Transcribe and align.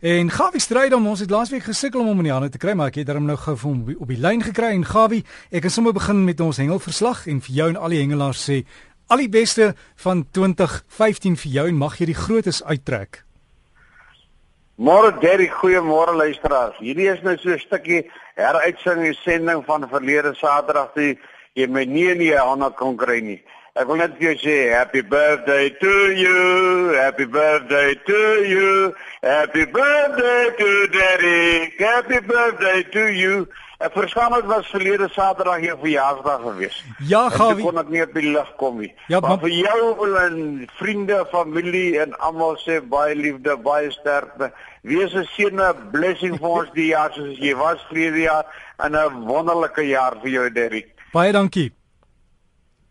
En 0.00 0.30
Gawie 0.30 0.60
Strydom, 0.60 1.06
ons 1.10 1.18
het 1.18 1.30
laasweek 1.30 1.64
gesukkel 1.66 2.00
om 2.00 2.06
hom 2.06 2.20
in 2.22 2.28
die 2.28 2.32
hande 2.32 2.52
te 2.54 2.58
kry, 2.62 2.70
maar 2.78 2.92
ek 2.92 3.00
het 3.00 3.08
hom 3.10 3.24
nou 3.26 3.34
gou 3.34 3.56
vir 3.58 3.66
hom 3.66 3.80
op 3.98 4.12
die 4.12 4.18
lyn 4.22 4.44
gekry 4.46 4.68
en 4.76 4.84
Gawie, 4.86 5.24
ek 5.50 5.64
kan 5.64 5.74
sommer 5.74 5.96
begin 5.96 6.20
met 6.22 6.38
ons 6.38 6.60
hengelverslag 6.62 7.24
en 7.26 7.40
vir 7.42 7.56
jou 7.56 7.66
en 7.72 7.80
al 7.82 7.96
die 7.96 7.98
hengelaars 7.98 8.44
sê 8.46 8.60
al 9.10 9.24
die 9.24 9.32
beste 9.32 9.72
van 10.04 10.22
2015 10.36 11.34
vir 11.42 11.50
jou 11.56 11.66
en 11.72 11.80
mag 11.80 11.98
jy 11.98 12.12
die 12.12 12.14
grootes 12.14 12.62
uittrek. 12.62 13.24
Môre 14.78 15.10
Derry, 15.18 15.48
goeiemôre 15.50 16.14
luisteraars. 16.14 16.78
Hierdie 16.78 17.10
is 17.10 17.22
nou 17.26 17.34
so 17.36 17.50
'n 17.50 17.58
stukkie 17.58 18.06
heruitsending 18.36 19.18
sending 19.24 19.64
van 19.66 19.88
verlede 19.90 20.34
Saterdag 20.38 20.94
toe 20.94 21.18
jy 21.54 21.66
my 21.66 21.84
nie 21.84 22.10
in 22.12 22.18
die 22.18 22.36
hande 22.38 22.70
kon 22.70 22.96
kry 22.96 23.18
nie. 23.20 23.42
Ek 23.74 23.86
wil 23.86 23.96
net 23.96 24.14
vir 24.18 24.32
jou 24.32 24.36
sê 24.42 24.74
happy 24.74 25.02
birthday 25.02 25.70
to 25.70 26.12
you. 26.12 26.94
Happy 26.94 27.24
birthday 27.24 27.94
to 28.06 28.44
you. 28.44 28.94
Happy 29.22 29.64
birthday 29.64 30.50
to 30.58 30.86
Daddy. 30.88 31.72
Happy 31.78 32.20
birthday 32.20 32.82
to 32.92 33.10
you. 33.12 33.48
Ek 33.78 33.92
verstaan 33.94 34.32
dit 34.34 34.46
was 34.50 34.66
verlede 34.70 35.06
Saterdag 35.14 35.62
jou 35.62 35.74
verjaarsdag 35.78 36.40
gewees. 36.42 36.76
Ja, 37.06 37.28
Gawie. 37.30 37.62
Ek 37.62 37.68
kon 37.68 37.78
ek 37.78 37.90
nie 37.94 38.02
op 38.02 38.14
die 38.14 38.30
lig 38.34 38.48
kom 38.58 38.78
nie. 38.82 38.90
Ja, 39.06 39.20
maar 39.20 39.30
maar- 39.30 39.38
vir 39.38 39.54
jou 39.54 40.16
en 40.18 40.68
vriende, 40.78 41.18
familie 41.30 42.00
en 42.02 42.14
almal 42.18 42.56
sê 42.62 42.80
baie 42.82 43.14
liefde, 43.14 43.56
baie 43.56 43.90
sterkte. 43.90 44.52
Wees 44.82 45.14
'n 45.14 45.26
seën 45.34 45.60
'n 45.60 45.90
blessing 45.92 46.38
vir 46.38 46.48
ons 46.48 46.70
die 46.74 46.88
jaar 46.90 47.12
soos 47.12 47.38
jy 47.38 47.54
was 47.54 47.78
verlede 47.88 48.22
jaar 48.22 48.46
en 48.78 48.94
'n 48.96 49.26
wonderlike 49.26 49.82
jaar 49.86 50.14
vir 50.22 50.30
jou 50.30 50.50
Derrick. 50.52 50.94
Baie 51.12 51.32
dankie. 51.32 51.72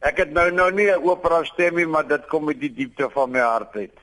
Ek 0.01 0.17
het 0.17 0.31
nou 0.31 0.51
nou 0.51 0.71
nie 0.71 0.91
'n 0.91 1.03
opera 1.03 1.43
stemmie, 1.43 1.87
maar 1.87 2.07
dit 2.07 2.27
kom 2.27 2.47
uit 2.47 2.59
die 2.59 2.73
diepte 2.73 3.09
van 3.09 3.31
my 3.31 3.39
hart 3.39 3.75
uit. 3.75 3.97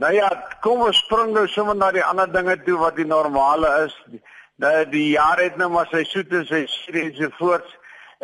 Nou 0.00 0.14
ja, 0.16 0.28
kom 0.64 0.80
ons 0.86 0.96
spring 1.02 1.34
nou 1.34 1.42
sommer 1.52 1.76
na 1.76 1.90
die 1.92 2.04
ander 2.04 2.30
dinge 2.32 2.54
toe 2.64 2.78
wat 2.80 2.94
die 2.96 3.04
normale 3.04 3.68
is. 3.84 3.96
Nou 4.62 4.72
die 4.88 5.10
jaar 5.10 5.40
het 5.42 5.58
nou 5.60 5.68
maar 5.74 5.90
sy 5.90 6.00
soet 6.08 6.32
en 6.38 6.46
sy 6.48 6.62
suur 6.72 6.96
en 7.02 7.10
so 7.18 7.28
voort. 7.36 7.66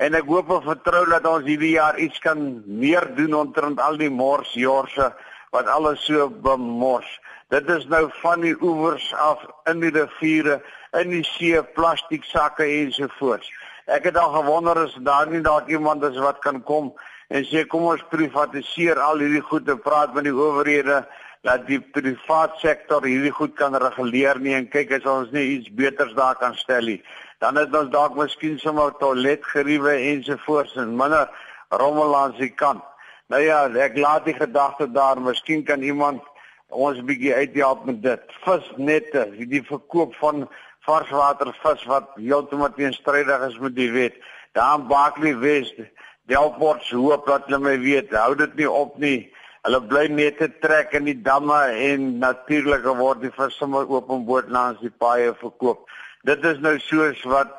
En 0.01 0.17
ek 0.17 0.25
hoop 0.31 0.55
en 0.57 0.63
vertrou 0.65 1.03
dat 1.11 1.29
ons 1.29 1.45
hierdie 1.45 1.75
jaar 1.75 1.99
iets 2.01 2.23
kan 2.25 2.41
meer 2.65 3.05
doen 3.19 3.37
omtrent 3.37 3.83
al 3.85 4.01
die 4.01 4.09
mors 4.13 4.55
jorse 4.57 5.11
wat 5.53 5.69
alles 5.75 6.01
so 6.09 6.31
bemors. 6.47 7.11
Dit 7.53 7.69
is 7.73 7.85
nou 7.93 8.07
van 8.23 8.41
die 8.45 8.55
oewers 8.57 9.11
af 9.21 9.45
in 9.69 9.85
die 9.85 9.93
riviere, 9.93 10.63
in 10.97 11.13
die 11.13 11.23
see, 11.29 11.61
plastiek 11.77 12.25
sakke 12.25 12.65
en 12.65 12.97
so 12.97 13.13
voort. 13.19 13.45
Ek 13.85 14.09
het 14.09 14.17
al 14.17 14.33
gewonder 14.39 14.81
as 14.87 14.97
daar 15.05 15.29
nie 15.29 15.45
dalk 15.45 15.69
iemand 15.69 16.09
is 16.09 16.17
wat 16.25 16.41
kan 16.41 16.65
kom 16.65 16.95
en 17.29 17.45
sê 17.45 17.69
kom 17.69 17.85
ons 17.93 18.09
privatiseer 18.09 18.97
al 19.03 19.21
hierdie 19.21 19.45
goed 19.45 19.69
en 19.69 19.85
praat 19.85 20.17
met 20.17 20.25
die 20.25 20.35
owerhede 20.35 21.05
dat 21.47 21.67
die 21.69 21.79
privaat 21.81 22.57
sektor 22.59 23.05
hierdie 23.07 23.35
goed 23.35 23.55
kan 23.59 23.77
reguleer 23.79 24.41
nie 24.43 24.57
en 24.57 24.67
kyk 24.71 24.97
as 24.99 25.07
ons 25.07 25.31
nie 25.35 25.45
iets 25.57 25.71
beters 25.79 26.15
daar 26.19 26.39
kan 26.41 26.57
stel 26.59 26.91
nie. 26.91 27.01
Dan 27.39 27.59
het 27.61 27.75
ons 27.77 27.93
dalk 27.93 28.17
miskien 28.19 28.59
sommer 28.59 28.95
toiletgeriewe 28.99 29.95
ensovoorts 30.11 30.75
en 30.83 30.97
minder 30.99 31.31
rommel 31.71 32.17
aan 32.19 32.35
sy 32.41 32.49
kant. 32.51 32.83
Nou 33.31 33.43
ja, 33.43 33.65
ek 33.87 33.99
laat 33.99 34.27
die 34.27 34.35
gedagte 34.35 34.89
daar, 34.91 35.21
miskien 35.23 35.63
kan 35.67 35.83
iemand 35.83 36.23
ons 36.71 36.99
bietjie 37.07 37.35
uithelp 37.35 37.85
met 37.87 38.03
dit. 38.03 38.37
Visnette, 38.43 39.27
die 39.39 39.63
verkoop 39.67 40.15
van 40.19 40.47
varswatervis 40.87 41.87
wat 41.91 42.11
heeltemal 42.19 42.75
teenstrydig 42.75 43.47
is 43.51 43.59
met 43.63 43.75
die 43.79 43.91
wet. 43.95 44.19
Daar 44.55 44.81
in 44.81 44.87
Barkley 44.91 45.35
West, 45.39 45.79
Delport 46.27 46.83
se 46.83 46.99
hoop 46.99 47.27
dat 47.27 47.47
hulle 47.47 47.63
my 47.63 47.77
weet, 47.79 48.15
hou 48.15 48.35
dit 48.39 48.55
nie 48.59 48.71
op 48.71 48.99
nie. 48.99 49.19
Hulle 49.67 49.81
bly 49.83 50.05
net 50.15 50.37
te 50.39 50.47
trek 50.63 50.93
in 50.95 51.09
die 51.09 51.17
damme 51.27 51.57
en 51.83 52.03
natuurlik 52.23 52.85
word 53.01 53.25
die 53.25 53.33
vis 53.35 53.57
sommer 53.59 53.89
openboot 53.91 54.47
langs 54.55 54.79
die 54.79 54.93
paaie 54.95 55.33
verkoop. 55.41 55.89
Dit 56.23 56.45
is 56.47 56.61
nou 56.63 56.77
soos 56.85 57.25
wat 57.27 57.51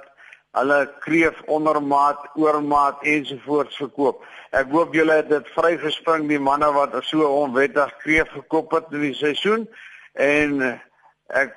hulle 0.56 0.78
kreef 1.04 1.42
ondermaat, 1.52 2.22
oormaat 2.40 3.04
ensovoorts 3.04 3.76
verkoop. 3.82 4.22
Ek 4.56 4.72
hoop 4.72 4.96
julle 4.96 5.18
het 5.20 5.28
dit 5.34 5.50
vrygespring 5.58 6.30
die 6.32 6.40
manne 6.40 6.70
wat 6.78 6.96
so 7.10 7.28
onwettig 7.28 7.92
kreef 8.06 8.32
verkoop 8.38 8.78
het 8.78 8.96
in 8.96 9.04
die 9.10 9.18
seisoen 9.18 9.66
en 10.16 10.62
ek 11.36 11.52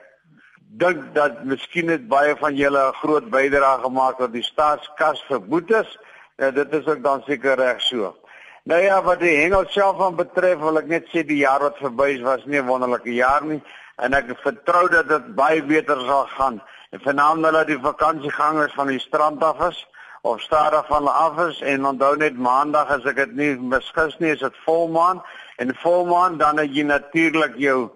dink 0.83 1.13
dat 1.15 1.45
miskien 1.47 1.95
het 1.95 2.09
baie 2.11 2.35
van 2.43 2.59
julle 2.59 2.89
'n 2.89 2.99
groot 3.05 3.31
bydrae 3.31 3.85
gemaak 3.87 4.19
tot 4.19 4.35
die 4.35 4.43
staatskas 4.43 5.23
vir 5.31 5.41
boetes. 5.41 5.99
Ja, 6.43 6.51
dit 6.51 6.75
is 6.75 6.87
ook 6.87 7.03
dan 7.07 7.23
seker 7.23 7.57
reg 7.57 7.81
so. 7.81 8.17
Nou 8.65 8.83
ja, 8.83 9.03
wat 9.03 9.21
die 9.21 9.37
hengel 9.37 9.65
self 9.69 10.01
aan 10.05 10.17
betref, 10.17 10.59
wil 10.61 10.79
ek 10.79 10.89
net 10.89 11.07
sê 11.09 11.23
die 11.25 11.39
jaar 11.41 11.63
wat 11.65 11.79
verby 11.81 12.11
is 12.17 12.25
was 12.27 12.45
nie 12.45 12.61
'n 12.61 12.67
wonderlike 12.67 13.15
jaar 13.15 13.45
nie 13.45 13.63
en 13.97 14.15
ek 14.15 14.37
vertrou 14.43 14.89
dat 14.89 15.09
dit 15.09 15.35
baie 15.35 15.63
beter 15.63 15.97
sal 16.07 16.27
gaan. 16.37 16.61
En 16.91 17.01
vanaand 17.01 17.43
dat 17.43 17.67
die 17.67 17.79
vakansiegangers 17.79 18.75
van 18.75 18.87
die 18.87 18.99
strand 18.99 19.43
af 19.43 19.61
is 19.69 19.87
of 20.23 20.41
stadig 20.41 20.87
van 20.87 21.09
af 21.09 21.39
is 21.49 21.61
en 21.61 21.87
onthou 21.87 22.17
net 22.17 22.37
maandag 22.37 22.91
as 22.91 23.05
ek 23.05 23.17
dit 23.17 23.33
nie 23.37 23.57
misgis 23.57 24.19
nie, 24.19 24.33
is 24.33 24.41
dit 24.41 24.57
volmaan 24.65 25.23
en 25.57 25.75
volmaan 25.75 26.39
dan 26.39 26.59
het 26.59 26.75
jy 26.75 26.83
natuurlik 26.83 27.57
jou 27.57 27.91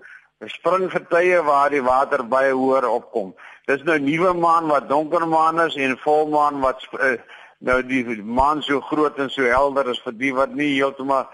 springgetye 0.46 1.42
waar 1.44 1.70
die 1.70 1.82
water 1.82 2.24
baie 2.28 2.52
hoër 2.52 2.88
opkom. 2.88 3.34
Dis 3.66 3.82
nou 3.82 3.98
nuwe 3.98 4.32
maan 4.32 4.68
wat 4.68 4.88
donker 4.88 5.28
maan 5.28 5.60
is 5.60 5.76
en 5.76 5.98
volmaan 5.98 6.60
wat 6.60 6.84
uh, 6.92 7.16
nou 7.64 7.80
die 7.82 8.22
maan 8.22 8.62
so 8.62 8.80
groot 8.80 9.18
en 9.18 9.30
so 9.32 9.48
helder 9.48 9.88
is 9.92 10.00
vir 10.04 10.16
die 10.20 10.32
wat 10.36 10.54
nie 10.54 10.74
heeltemal 10.74 11.28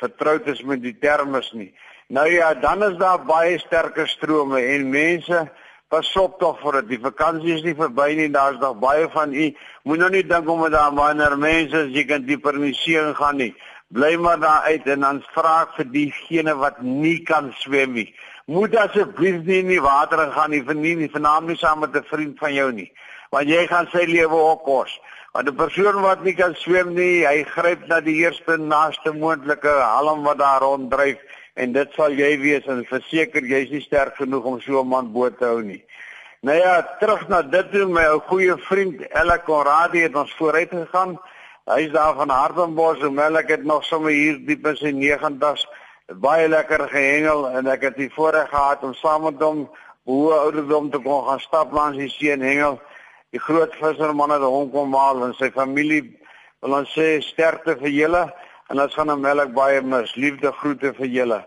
vertroud 0.00 0.46
is 0.50 0.62
met 0.66 0.82
die 0.82 0.94
termes 0.98 1.52
nie. 1.54 1.70
Nou 2.12 2.26
ja, 2.28 2.52
dan 2.54 2.82
is 2.84 2.96
daar 3.00 3.22
baie 3.24 3.58
sterker 3.58 4.08
strome 4.08 4.60
en 4.60 4.90
mense 4.90 5.44
pas 5.92 6.08
op 6.16 6.38
tog 6.40 6.58
vir 6.62 6.80
dit. 6.80 6.94
Die 6.94 7.02
vakansie 7.04 7.54
is 7.54 7.62
nie 7.66 7.76
verby 7.76 8.14
nie. 8.16 8.30
Daar's 8.32 8.58
nog 8.60 8.78
baie 8.80 9.08
van 9.12 9.34
u. 9.34 9.50
Moet 9.84 10.00
nou 10.00 10.10
nie 10.10 10.24
dink 10.26 10.48
om 10.48 10.64
daar 10.72 10.94
wanneer 10.96 11.36
mense 11.38 11.86
as 11.86 11.92
jy 11.92 12.04
kan 12.08 12.26
dieper 12.26 12.56
in 12.58 12.70
die 12.70 12.76
see 12.76 13.00
gaan 13.18 13.38
nie. 13.40 13.52
Bly 13.92 14.16
maar 14.16 14.40
daar 14.40 14.68
uit 14.72 14.86
en 14.88 15.04
dan 15.04 15.22
vra 15.34 15.56
vir 15.76 15.90
diegene 15.92 16.54
wat 16.56 16.80
nie 16.82 17.18
kan 17.28 17.52
swem 17.60 17.92
nie. 17.92 18.08
Moet 18.48 18.76
asseblief 18.76 19.42
nie 19.44 19.60
in 19.60 19.68
die 19.68 19.82
water 19.84 20.24
gaan 20.32 20.50
nie, 20.50 20.62
vir 20.64 20.74
nie, 20.74 21.08
vanaand 21.12 21.48
nie 21.48 21.56
saam 21.56 21.80
met 21.80 21.96
'n 21.96 22.08
vriend 22.08 22.38
van 22.38 22.54
jou 22.54 22.72
nie. 22.72 22.90
Want 23.30 23.48
jy 23.48 23.66
gaan 23.66 23.86
sy 23.92 24.04
lewe 24.08 24.34
oppos. 24.34 25.00
Want 25.32 25.48
'n 25.48 25.56
persoon 25.56 26.00
wat 26.00 26.22
nie 26.22 26.34
kan 26.34 26.54
swem 26.54 26.94
nie, 26.94 27.24
hy 27.26 27.44
gryp 27.44 27.86
na 27.88 28.00
die 28.00 28.18
eerste 28.20 28.56
naaste 28.56 29.12
moontlike 29.12 29.70
halm 29.80 30.26
wat 30.28 30.38
daar 30.38 30.60
ronddryf 30.60 31.18
en 31.54 31.72
dit 31.72 31.94
sal 31.96 32.12
jy 32.12 32.36
wees 32.40 32.66
en 32.66 32.84
verseker 32.84 33.46
jy's 33.52 33.70
nie 33.70 33.80
sterk 33.80 34.16
genoeg 34.20 34.44
om 34.44 34.60
so 34.60 34.80
'n 34.80 34.88
man 34.88 35.12
boot 35.12 35.38
te 35.38 35.44
hou 35.44 35.62
nie. 35.62 35.84
Nou 36.42 36.56
ja, 36.56 36.82
terug 37.00 37.28
na 37.28 37.42
dit 37.42 37.72
toe 37.72 37.86
my 37.86 38.04
ou 38.10 38.20
goeie 38.20 38.56
vriend 38.68 39.00
Ella 39.08 39.38
Conradi 39.38 40.02
het 40.02 40.16
ons 40.16 40.34
vooruit 40.34 40.70
gegaan. 40.70 41.18
Hy's 41.64 41.92
daar 41.92 42.14
van 42.14 42.28
Hartenbos 42.28 43.00
en 43.00 43.14
Melk 43.14 43.48
het 43.48 43.64
nog 43.64 43.84
sommer 43.84 44.10
hier 44.10 44.38
diep 44.46 44.66
in 44.66 44.76
sy 44.76 44.92
90's 44.92 45.66
baie 46.20 46.48
lekker 46.48 46.88
gehengel 46.88 47.48
en 47.48 47.66
ek 47.66 47.82
het 47.82 47.96
die 47.96 48.12
voorreg 48.12 48.48
gehad 48.48 48.82
om 48.82 48.94
saam 48.94 49.22
met 49.22 49.40
hom 49.40 49.70
hoe 50.04 50.32
ouderdom 50.32 50.90
te 50.90 50.98
kon 50.98 51.24
gaan 51.24 51.40
stap 51.40 51.72
langs 51.72 51.96
die 51.96 52.08
see 52.10 52.32
en 52.32 52.40
hengel. 52.40 52.80
Die 53.32 53.40
groot 53.40 53.72
visserman 53.80 54.34
het 54.34 54.42
hom 54.44 54.68
kom 54.72 54.92
haal 54.92 55.22
en 55.24 55.30
sy 55.38 55.48
familie 55.54 56.02
wil 56.60 56.74
ons 56.82 56.90
sê 56.92 57.14
sterkte 57.24 57.78
vir 57.80 57.88
julle 57.94 58.26
en 58.68 58.82
ons 58.84 58.96
gaan 58.96 59.08
hom 59.08 59.22
melk 59.24 59.54
baie 59.56 59.80
mis. 59.80 60.12
Liefde 60.20 60.52
groete 60.58 60.92
vir 60.98 61.08
julle. 61.08 61.38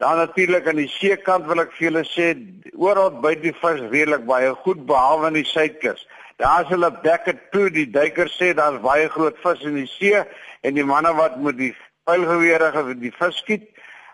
Dan 0.00 0.16
natuurlik 0.22 0.68
aan 0.70 0.80
die 0.80 0.88
seekant 0.88 1.44
wil 1.50 1.60
ek 1.60 1.74
vir 1.76 1.88
julle 1.88 2.04
sê 2.08 2.30
oral 2.78 3.10
by 3.20 3.34
die 3.42 3.52
vis 3.60 3.82
redelik 3.90 4.24
baie 4.30 4.54
goed 4.64 4.86
behalwe 4.88 5.28
in 5.28 5.40
die 5.40 5.48
suidkus. 5.50 6.06
Daar's 6.40 6.70
hulle 6.72 6.90
becket 7.04 7.48
toe 7.52 7.66
die 7.76 7.88
duikers 7.90 8.36
sê 8.40 8.54
daar's 8.56 8.80
baie 8.80 9.08
groot 9.12 9.36
vis 9.44 9.64
in 9.68 9.76
die 9.82 9.88
see 9.98 10.22
en 10.62 10.80
die 10.80 10.86
manne 10.86 11.12
wat 11.18 11.36
met 11.42 11.58
die 11.60 11.74
pylgewere 12.08 12.72
vir 12.78 12.94
die 13.02 13.12
vis 13.20 13.42
skiet. 13.42 13.68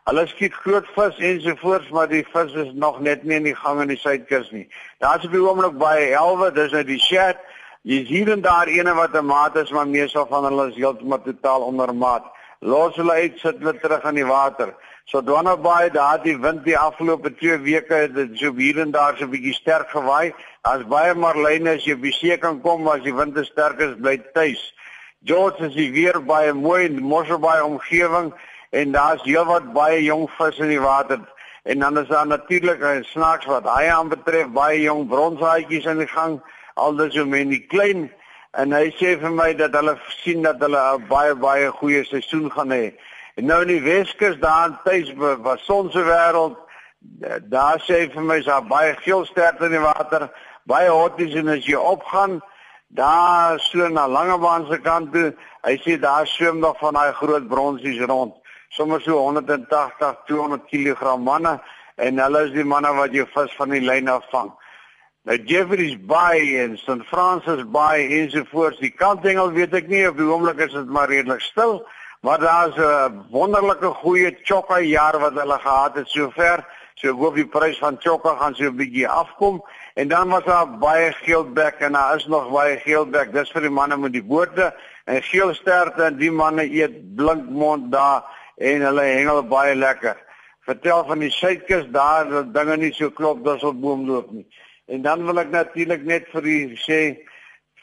Hulle 0.05 0.27
skiet 0.29 0.53
groot 0.61 0.89
vis 0.93 1.17
ensovoorts 1.25 1.87
maar 1.97 2.11
die 2.11 2.27
vis 2.29 2.53
is 2.61 2.73
nog 2.77 2.99
net 3.01 3.23
nie 3.25 3.39
in 3.39 3.47
die 3.49 3.55
gang 3.57 3.79
in 3.81 3.89
die 3.89 3.97
suidkus 3.97 4.51
nie. 4.53 4.67
Daar's 5.01 5.25
op 5.25 5.33
die 5.33 5.41
oomblik 5.41 5.79
baie 5.81 6.11
elwe, 6.13 6.51
dis 6.53 6.75
nou 6.77 6.83
die 6.85 6.99
shed. 7.01 7.41
Jy's 7.89 8.11
hier 8.13 8.29
en 8.35 8.45
daar 8.45 8.69
ene 8.69 8.93
wat 8.99 9.17
'n 9.17 9.25
maat 9.25 9.57
is 9.57 9.73
maar 9.73 9.89
meestal 9.89 10.27
van 10.29 10.45
hulle 10.45 10.69
is 10.69 10.77
heeltemal 10.77 11.25
totaal 11.25 11.65
onder 11.71 11.95
maat. 11.95 12.29
Los 12.61 12.97
hulle 12.97 13.13
uit, 13.13 13.39
sit 13.39 13.57
hulle 13.59 13.81
terug 13.81 14.05
in 14.05 14.21
die 14.21 14.29
water. 14.29 14.75
So 15.07 15.23
Dwana 15.23 15.57
Bay, 15.57 15.91
daar 15.91 16.23
die 16.23 16.37
wind 16.37 16.65
die 16.65 16.79
afgelope 16.79 17.35
2 17.35 17.59
weke, 17.59 18.13
dit 18.13 18.39
so 18.39 18.53
hier 18.57 18.81
en 18.81 18.91
daar 18.91 19.17
so 19.17 19.25
'n 19.25 19.31
bietjie 19.31 19.55
sterk 19.55 19.89
gewaai. 19.89 20.35
Daar's 20.63 20.85
baie 20.85 21.15
marline 21.15 21.71
as 21.71 21.85
jy 21.85 21.93
op 21.93 22.03
die 22.03 22.13
see 22.13 22.37
kan 22.37 22.61
kom 22.61 22.89
as 22.89 23.03
die 23.03 23.15
wind 23.15 23.35
te 23.35 23.45
sterk 23.45 23.81
is, 23.81 23.97
bly 23.97 24.19
tuis. 24.35 24.75
George 25.25 25.65
is 25.65 25.75
hier 25.75 26.21
baie 26.21 26.53
mooi 26.53 26.85
in 26.85 27.03
Mosselbaai 27.03 27.63
omgewing 27.63 28.35
en 28.81 28.93
daar's 28.93 29.23
heelwat 29.23 29.71
baie 29.77 30.03
jong 30.03 30.27
vis 30.39 30.59
in 30.59 30.73
die 30.75 30.83
water. 30.83 31.21
En 31.63 31.79
dan 31.79 31.99
is 31.99 32.09
daar 32.09 32.27
natuurlik 32.27 32.83
'n 32.83 33.05
snaaks 33.05 33.47
wat 33.47 33.65
hy 33.77 33.89
aan 33.89 34.09
betref, 34.09 34.49
baie 34.49 34.81
jong 34.81 35.09
bronshaatjies 35.09 35.87
in 35.87 35.99
die 35.99 36.13
gang, 36.17 36.43
aldus 36.75 37.15
so 37.15 37.25
men 37.25 37.49
die 37.49 37.67
klein 37.67 38.11
en 38.51 38.73
hy 38.73 38.91
sê 38.99 39.19
vir 39.21 39.31
my 39.31 39.55
dat 39.55 39.75
hulle 39.75 39.99
sien 40.23 40.43
dat 40.43 40.59
hulle 40.59 40.81
'n 40.99 41.07
baie 41.09 41.35
baie 41.35 41.71
goeie 41.71 42.05
seisoen 42.05 42.51
gaan 42.51 42.71
hê. 42.71 42.95
En 43.37 43.47
nou 43.47 43.63
in 43.63 43.69
die 43.69 43.83
Weskus 43.83 44.39
daar 44.39 44.67
in 44.67 44.79
tuis 44.85 45.13
was 45.43 45.65
son 45.65 45.91
se 45.91 46.03
wêreld 46.03 46.65
Daar 47.49 47.81
sê 47.85 48.09
vir 48.11 48.23
my 48.23 48.39
is 48.41 48.49
daar 48.49 48.65
baie 48.67 48.95
geelsterte 49.05 49.69
in 49.69 49.77
die 49.77 49.83
water, 49.83 50.29
baie 50.65 50.89
hotties 50.89 51.35
en 51.39 51.51
as 51.53 51.67
jy 51.67 51.77
opgaan, 51.77 52.41
daar 52.89 53.61
so 53.61 53.89
na 53.89 54.07
Langebaan 54.09 54.67
se 54.71 54.79
kant 54.83 55.13
toe, 55.13 55.33
hy 55.67 55.75
sê 55.85 55.99
daar 56.01 56.27
swem 56.27 56.63
nog 56.63 56.79
van 56.81 56.97
daai 56.97 57.13
groot 57.21 57.49
bronsies 57.49 58.01
rond, 58.09 58.35
sommer 58.75 59.01
so 59.01 59.19
180, 59.19 60.27
200 60.27 60.67
kg 60.71 61.17
manne 61.19 61.61
en 61.97 62.19
hulle 62.19 62.45
is 62.49 62.53
die 62.55 62.67
manne 62.67 62.91
wat 62.99 63.15
jy 63.15 63.27
vis 63.35 63.53
van 63.59 63.71
die 63.71 63.83
lyn 63.85 64.11
af 64.11 64.27
vang. 64.33 64.51
Nou 65.25 65.37
Jeffrey's 65.49 65.95
Bay 66.05 66.59
en 66.61 66.75
St 66.77 67.07
Francis 67.09 67.63
Bay 67.73 68.03
ensovoorts, 68.19 68.81
die 68.83 68.93
kantengel 68.93 69.55
weet 69.55 69.77
ek 69.79 69.87
nie 69.89 70.03
op 70.09 70.19
die 70.19 70.27
oomblik 70.27 70.61
is 70.67 70.75
dit 70.75 70.91
maar 70.91 71.09
redelik 71.09 71.41
stil, 71.41 71.79
maar 72.27 72.43
daar's 72.43 72.77
'n 72.77 73.23
wonderlike 73.31 73.95
goeie 74.03 74.37
chokka 74.43 74.81
jaar 74.81 75.19
wat 75.19 75.39
hulle 75.39 75.59
gehad 75.59 75.95
het 75.95 76.09
sover. 76.09 76.67
So 76.95 77.09
ek 77.09 77.19
hoop 77.23 77.35
die 77.35 77.47
prys 77.47 77.79
van 77.79 77.97
chokka 78.01 78.37
gaan 78.37 78.55
so 78.55 78.65
'n 78.65 78.77
bietjie 78.77 79.09
afkom 79.09 79.63
en 79.95 80.09
dan 80.09 80.29
was 80.29 80.45
daar 80.45 80.79
baie 80.79 81.13
geelbek 81.13 81.75
en 81.81 81.93
daar 81.93 82.17
is 82.17 82.27
nog 82.27 82.51
baie 82.51 82.79
geelbek. 82.79 83.33
Dis 83.33 83.51
vir 83.51 83.61
die 83.61 83.71
manne 83.71 83.97
met 83.97 84.13
die 84.13 84.23
bote 84.23 84.75
en 85.05 85.23
geelsterte 85.23 86.03
en 86.03 86.17
die 86.17 86.31
manne 86.31 86.65
eet 86.65 87.15
blinkmond 87.17 87.93
daar 87.93 88.25
en 88.57 88.87
hulle 88.87 89.03
hengel 89.03 89.43
baie 89.49 89.75
lekker. 89.75 90.17
Vertel 90.65 91.05
van 91.05 91.19
die 91.21 91.31
suidkus 91.31 91.87
daar 91.93 92.29
dat 92.31 92.55
dinge 92.55 92.77
nie 92.77 92.93
so 92.93 93.11
klop 93.11 93.47
as 93.49 93.63
op 93.63 93.81
boom 93.81 94.07
loop 94.09 94.31
nie. 94.33 94.47
En 94.87 95.03
dan 95.03 95.25
wil 95.27 95.41
ek 95.41 95.51
natuurlik 95.53 96.05
net 96.05 96.29
vir 96.33 96.45
u 96.45 96.59
sê 96.81 97.01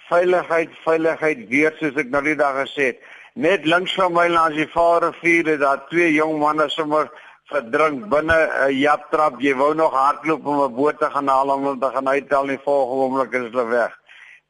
veiligheid, 0.09 0.73
veiligheid 0.85 1.47
weer 1.49 1.75
soos 1.79 1.97
ek 1.97 2.09
nou 2.13 2.23
die 2.25 2.37
dag 2.37 2.57
gesê 2.63 2.91
het. 2.91 3.03
Net 3.33 3.65
links 3.65 3.93
van 3.95 4.13
my 4.13 4.27
langs 4.27 4.57
die 4.59 4.67
Vaalrivier 4.67 5.53
het 5.53 5.61
daar 5.61 5.85
twee 5.89 6.11
jong 6.13 6.39
manne 6.41 6.67
sommer 6.69 7.07
verdrink 7.51 8.09
binne 8.11 8.37
'n 8.67 8.75
japtrap. 8.75 9.39
Jy 9.39 9.55
wou 9.55 9.73
nog 9.75 9.93
hardloop 9.93 10.45
om 10.45 10.61
'n 10.63 10.75
boot 10.75 10.99
te 10.99 11.09
gaan 11.09 11.27
haal 11.27 11.53
om 11.53 11.63
hulle 11.65 11.79
te 11.79 11.91
gaan 11.95 12.07
uithaal 12.07 12.49
en 12.49 12.61
volgende 12.63 13.03
oomblik 13.03 13.33
is 13.33 13.49
hulle 13.51 13.65
weg. 13.65 13.99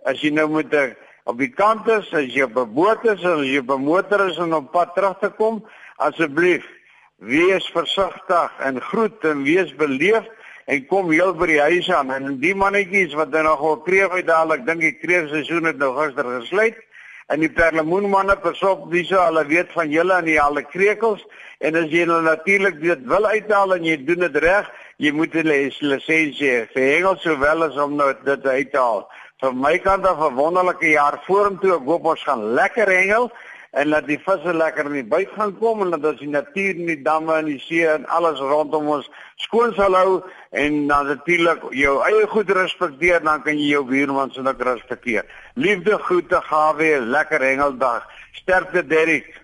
As 0.03 0.21
jy 0.21 0.31
nou 0.31 0.47
moet 0.49 0.73
eh, 0.73 0.95
op 1.23 1.37
die 1.37 1.51
kant 1.53 1.87
is, 1.87 2.09
as 2.13 2.33
jy 2.33 2.43
op 2.43 2.57
'n 2.57 2.73
boot 2.73 3.05
is, 3.05 3.23
as 3.23 3.45
jy 3.45 3.59
op 3.59 3.71
'n 3.71 3.83
motor 3.83 4.27
is 4.29 4.37
en 4.37 4.53
op 4.53 4.71
pad 4.71 4.95
terug 4.95 5.17
te 5.19 5.29
kom, 5.29 5.63
asseblief 5.97 6.65
wees 7.17 7.65
versigtig 7.73 8.51
en 8.59 8.81
groet 8.81 9.23
en 9.23 9.43
wees 9.43 9.75
beleefd 9.75 10.29
en 10.65 10.85
kom 10.87 11.11
heel 11.11 11.33
by 11.33 11.45
die 11.45 11.61
huis 11.61 11.91
aan. 11.91 12.11
En 12.11 12.39
die 12.39 12.55
mannetjies 12.55 13.13
wat 13.13 13.29
nou 13.29 13.43
nog 13.43 13.83
kreef 13.83 14.09
uithaal, 14.09 14.53
ek 14.53 14.65
dink 14.65 14.81
die 14.81 14.97
kreefseisoen 14.97 15.65
het 15.65 15.77
nou 15.77 15.93
gister 15.95 16.25
gesluit. 16.39 16.77
En 17.27 17.39
die 17.39 17.51
perlemoenmanne 17.51 18.35
pasop 18.37 18.89
wie 18.91 19.05
so 19.05 19.19
hulle 19.21 19.45
weet 19.47 19.71
van 19.71 19.89
julle 19.89 20.13
en 20.13 20.25
die 20.25 20.41
alle 20.41 20.63
krekels. 20.63 21.25
En 21.59 21.75
as 21.75 21.89
jy 21.91 22.05
nou 22.05 22.21
natuurlik 22.21 22.81
dit 22.81 23.05
wil 23.05 23.25
uithaal 23.25 23.75
en 23.75 23.85
jy 23.85 23.97
doen 24.05 24.19
dit 24.19 24.35
reg 24.43 24.71
jy 25.01 25.11
moet 25.11 25.33
'n 25.35 25.47
lisensie 25.47 26.67
vir 26.73 26.83
hengel 26.93 27.15
sowel 27.17 27.63
as 27.63 27.77
om 27.77 27.95
nou 27.95 28.13
dit 28.23 28.45
uit 28.45 28.71
te 28.71 28.77
haal 28.77 29.09
vir 29.41 29.53
my 29.57 29.77
kant 29.81 30.05
af 30.05 30.19
'n 30.21 30.35
wonderlike 30.35 30.89
jaar 30.89 31.17
vorentoe 31.25 31.73
ek 31.75 31.87
hoop 31.89 32.05
ons 32.05 32.23
gaan 32.23 32.53
lekker 32.53 32.87
hengel 32.87 33.31
en 33.71 33.87
laat 33.87 34.05
die 34.07 34.19
visse 34.19 34.53
lekker 34.53 34.85
in 34.85 34.97
die 34.99 35.11
buit 35.13 35.29
gaan 35.35 35.57
kom 35.57 35.81
en 35.81 35.89
dat 35.95 36.05
ons 36.05 36.19
die 36.19 36.29
natuur 36.29 36.75
en 36.75 36.85
die 36.85 37.01
damme 37.01 37.33
en 37.39 37.45
die 37.45 37.59
see 37.59 37.87
en 37.87 38.05
alles 38.05 38.39
rondom 38.39 38.87
ons 38.87 39.09
skoon 39.37 39.73
sal 39.73 39.95
hou 39.95 40.21
en 40.51 40.87
dan 40.87 41.07
natuurlik 41.07 41.63
jou 41.73 41.95
eie 42.05 42.27
goed 42.27 42.49
respekteer 42.49 43.23
dan 43.23 43.41
kan 43.41 43.57
jy 43.57 43.71
jou 43.71 43.83
buurman 43.87 44.31
se 44.31 44.43
ook 44.45 44.61
respekteer. 44.61 45.25
Liefde, 45.55 45.97
groete, 45.97 46.41
gawe, 46.41 46.99
lekker 46.99 47.41
hengeldag. 47.41 48.05
Sterkte 48.33 48.85
Derrick. 48.87 49.40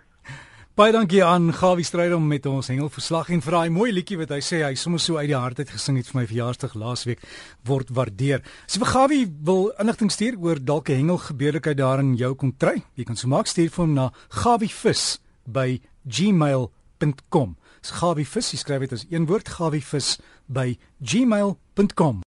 Baie 0.77 0.91
dankie 0.93 1.23
aan 1.25 1.47
Gawie 1.57 1.81
Strydom 1.81 2.27
met 2.29 2.43
ons 2.45 2.67
hengelverslag 2.69 3.31
en 3.33 3.39
vir 3.41 3.55
daai 3.55 3.71
mooi 3.73 3.87
liedjie 3.89 4.19
wat 4.19 4.29
hy 4.35 4.37
sê 4.45 4.59
hy 4.61 4.75
sommer 4.77 5.01
so 5.01 5.17
uit 5.17 5.31
die 5.31 5.33
hart 5.33 5.57
uit 5.57 5.71
gesing 5.73 5.95
het 5.97 6.11
vir 6.11 6.19
my 6.19 6.25
verjaarsdag 6.29 6.75
laasweek 6.77 7.23
word 7.65 7.89
waardeer. 7.97 8.43
As 8.69 8.75
jy 8.77 8.83
vir 8.83 8.91
Gawie 8.91 9.23
wil 9.49 9.71
inligting 9.81 10.13
stuur 10.13 10.37
oor 10.37 10.61
dalk 10.61 10.91
'n 10.93 10.99
hengelgebeurlikheid 11.01 11.81
daar 11.81 11.97
in 12.05 12.13
jou 12.13 12.35
kom 12.35 12.53
kry, 12.53 12.83
jy 12.93 13.05
kan 13.09 13.17
so 13.17 13.27
maak 13.27 13.47
stuur 13.49 13.73
vir 13.73 13.85
hom 13.85 13.93
na 13.95 14.11
gawievis 14.29 15.17
by 15.47 15.81
gmail.com. 16.05 17.57
Dis 17.81 17.91
Gawie 17.97 18.25
vis, 18.25 18.51
jy 18.51 18.57
skryf 18.57 18.79
dit 18.81 18.93
as 18.93 19.05
een 19.09 19.25
woord 19.25 19.49
Gawie 19.49 19.81
vis 19.81 20.19
by 20.47 20.77
gmail.com. 21.01 22.21